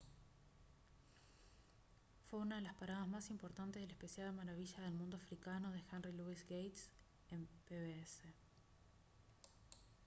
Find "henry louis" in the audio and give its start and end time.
5.91-6.41